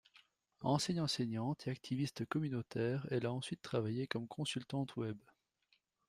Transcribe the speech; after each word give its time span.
Ancienne 0.61 0.99
enseignante 0.99 1.67
et 1.67 1.69
activiste 1.69 2.25
communautaire 2.25 3.05
elle 3.11 3.27
a 3.27 3.31
ensuite 3.31 3.61
travaillé 3.61 4.07
comme 4.07 4.27
consultante 4.27 4.95
web. 4.95 5.15